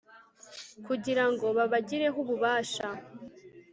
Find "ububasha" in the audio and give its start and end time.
2.23-2.87